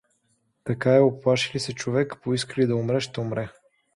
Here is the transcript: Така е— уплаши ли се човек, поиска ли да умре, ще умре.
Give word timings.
Така 0.63 0.95
е— 0.95 1.01
уплаши 1.01 1.53
ли 1.55 1.59
се 1.59 1.73
човек, 1.73 2.15
поиска 2.23 2.61
ли 2.61 2.67
да 2.67 2.75
умре, 2.75 2.99
ще 2.99 3.21
умре. 3.21 3.49